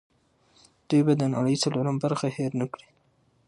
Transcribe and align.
دوی 0.87 1.01
به 1.07 1.13
د 1.17 1.23
نړۍ 1.35 1.55
څلورمه 1.63 1.99
برخه 2.03 2.27
هېر 2.37 2.51
نه 2.61 2.65
کړي. 2.71 2.87